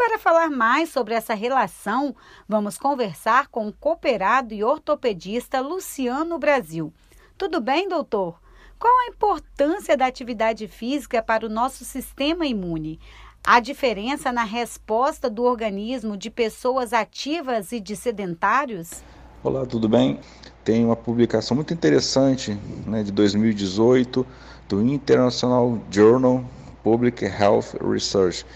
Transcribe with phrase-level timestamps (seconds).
[0.00, 2.16] para falar mais sobre essa relação,
[2.48, 6.90] vamos conversar com o cooperado e ortopedista Luciano Brasil.
[7.36, 8.40] Tudo bem, doutor?
[8.78, 12.98] Qual a importância da atividade física para o nosso sistema imune?
[13.44, 19.02] Há diferença na resposta do organismo de pessoas ativas e de sedentários?
[19.44, 20.18] Olá, tudo bem?
[20.64, 24.26] Tem uma publicação muito interessante né, de 2018
[24.66, 26.42] do International Journal
[26.82, 28.46] Public Health Research,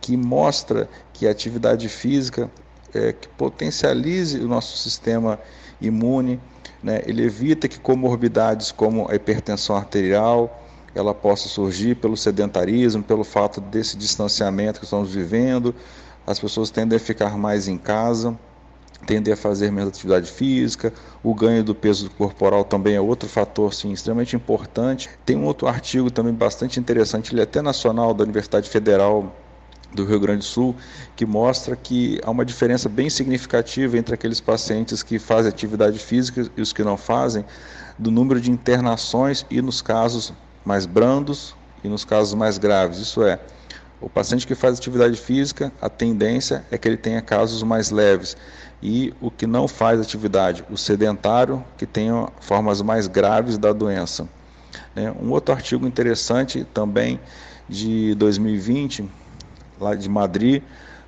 [0.00, 2.50] que mostra que a atividade física
[2.94, 5.38] é, que potencialize o nosso sistema
[5.80, 6.40] imune
[6.82, 7.02] né?
[7.06, 13.60] Ele evita que comorbidades como a hipertensão arterial ela possa surgir pelo sedentarismo, pelo fato
[13.60, 15.74] desse distanciamento que estamos vivendo.
[16.26, 18.36] As pessoas tendem a ficar mais em casa,
[19.06, 20.92] tendem a fazer menos atividade física.
[21.22, 25.08] O ganho do peso corporal também é outro fator sim, extremamente importante.
[25.24, 29.32] Tem um outro artigo também bastante interessante, ele é até nacional da Universidade Federal
[29.92, 30.76] do Rio Grande do Sul,
[31.16, 36.48] que mostra que há uma diferença bem significativa entre aqueles pacientes que fazem atividade física
[36.56, 37.44] e os que não fazem,
[37.98, 40.32] do número de internações e nos casos
[40.64, 42.98] mais brandos e nos casos mais graves.
[42.98, 43.38] Isso é,
[44.00, 48.36] o paciente que faz atividade física, a tendência é que ele tenha casos mais leves.
[48.82, 54.26] E o que não faz atividade, o sedentário, que tenha formas mais graves da doença.
[54.94, 55.12] Né?
[55.20, 57.20] Um outro artigo interessante também
[57.68, 59.19] de 2020
[59.80, 60.62] lá de Madrid,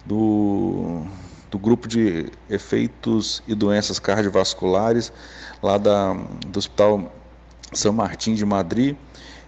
[0.04, 1.02] do,
[1.50, 5.12] do grupo de efeitos e doenças cardiovasculares,
[5.62, 6.14] lá da,
[6.46, 7.12] do Hospital
[7.72, 8.96] São Martim de Madrid,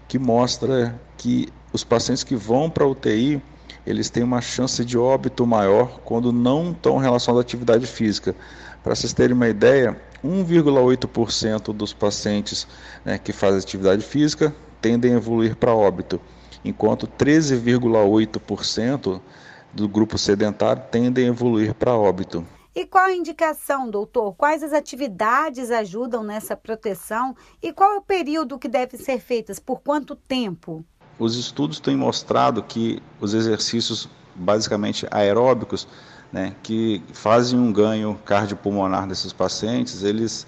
[0.07, 3.43] que mostra que os pacientes que vão para a UTI,
[3.87, 8.35] eles têm uma chance de óbito maior quando não estão relacionados à atividade física.
[8.83, 12.67] Para vocês terem uma ideia, 1,8% dos pacientes
[13.05, 16.21] né, que fazem atividade física tendem a evoluir para óbito
[16.65, 19.21] enquanto 13,8%
[19.73, 22.47] do grupo sedentário tendem a evoluir para óbito.
[22.75, 24.35] E qual a indicação, doutor?
[24.35, 29.61] Quais as atividades ajudam nessa proteção e qual é o período que deve ser feitas?
[29.61, 30.85] Por quanto tempo?
[31.17, 35.87] Os estudos têm mostrado que os exercícios basicamente aeróbicos,
[36.33, 40.45] né, que fazem um ganho cardiopulmonar desses pacientes, eles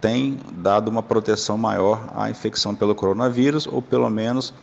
[0.00, 4.54] têm dado uma proteção maior à infecção pelo coronavírus ou pelo menos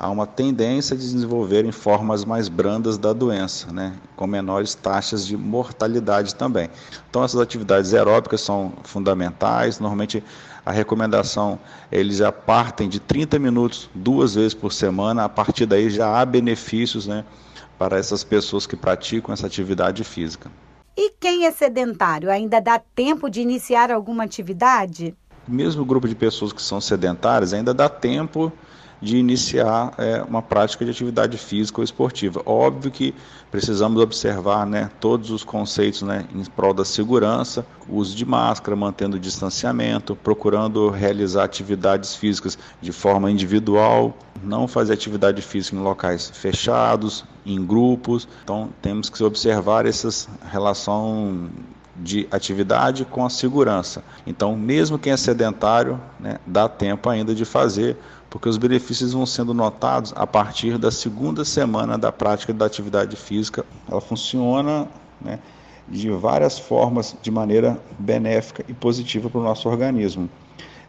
[0.00, 5.36] há uma tendência de desenvolverem formas mais brandas da doença, né, com menores taxas de
[5.36, 6.70] mortalidade também.
[7.10, 9.78] Então, essas atividades aeróbicas são fundamentais.
[9.78, 10.24] Normalmente,
[10.64, 11.58] a recomendação
[11.92, 15.24] eles já partem de 30 minutos duas vezes por semana.
[15.24, 17.22] A partir daí já há benefícios, né,
[17.78, 20.50] para essas pessoas que praticam essa atividade física.
[20.96, 25.14] E quem é sedentário ainda dá tempo de iniciar alguma atividade?
[25.46, 28.50] Mesmo o grupo de pessoas que são sedentárias ainda dá tempo
[29.00, 32.42] de iniciar é, uma prática de atividade física ou esportiva.
[32.44, 33.14] Óbvio que
[33.50, 39.16] precisamos observar né, todos os conceitos né, em prol da segurança, uso de máscara, mantendo
[39.16, 46.30] o distanciamento, procurando realizar atividades físicas de forma individual, não fazer atividade física em locais
[46.30, 48.28] fechados, em grupos.
[48.44, 50.08] Então temos que observar essa
[50.50, 51.50] relação
[51.96, 54.02] de atividade com a segurança.
[54.26, 57.96] Então, mesmo quem é sedentário, né, dá tempo ainda de fazer
[58.30, 63.16] porque os benefícios vão sendo notados a partir da segunda semana da prática da atividade
[63.16, 63.66] física.
[63.90, 64.86] Ela funciona
[65.20, 65.40] né,
[65.88, 70.30] de várias formas, de maneira benéfica e positiva para o nosso organismo,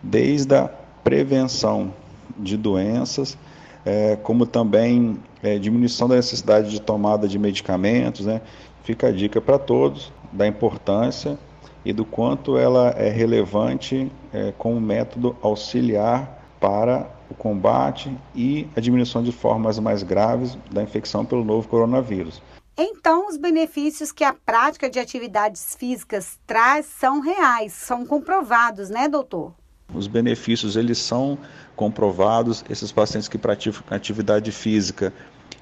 [0.03, 0.69] desde a
[1.03, 1.91] prevenção
[2.37, 3.35] de doenças,
[3.83, 8.27] é, como também é, diminuição da necessidade de tomada de medicamentos.
[8.27, 8.39] Né?
[8.83, 11.39] Fica a dica para todos da importância
[11.83, 18.79] e do quanto ela é relevante é, como método auxiliar para o combate e a
[18.79, 22.41] diminuição de formas mais graves da infecção pelo novo coronavírus.
[22.77, 29.07] Então, os benefícios que a prática de atividades físicas traz são reais, são comprovados, né,
[29.07, 29.53] doutor?
[29.93, 31.37] Os benefícios eles são
[31.75, 32.63] comprovados.
[32.69, 35.13] Esses pacientes que praticam atividade física,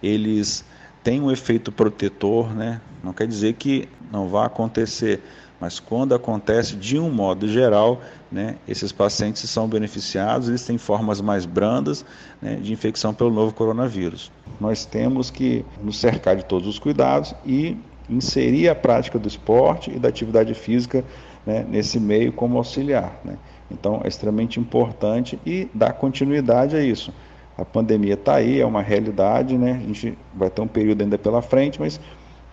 [0.04, 0.64] eles
[1.04, 2.82] têm um efeito protetor, né?
[3.04, 5.22] Não quer dizer que não vá acontecer
[5.60, 8.02] mas quando acontece de um modo geral,
[8.32, 12.06] né, esses pacientes são beneficiados, eles têm formas mais brandas
[12.42, 14.32] né, de infecção pelo novo coronavírus.
[14.60, 17.78] Nós temos que nos cercar de todos os cuidados e
[18.10, 21.04] inserir a prática do esporte e da atividade física
[21.46, 23.20] né, nesse meio como auxiliar.
[23.24, 23.38] Né?
[23.70, 27.14] Então é extremamente importante e dar continuidade a isso.
[27.60, 29.74] A pandemia está aí, é uma realidade, né?
[29.74, 32.00] a gente vai ter um período ainda pela frente, mas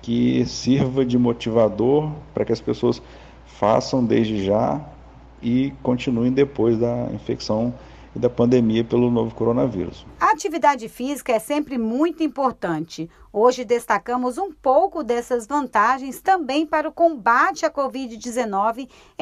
[0.02, 3.00] que sirva de motivador para que as pessoas
[3.46, 4.80] façam desde já
[5.40, 7.72] e continuem depois da infecção
[8.16, 10.04] e da pandemia pelo novo coronavírus.
[10.18, 13.08] A atividade física é sempre muito importante.
[13.32, 18.88] Hoje destacamos um pouco dessas vantagens também para o combate à Covid-19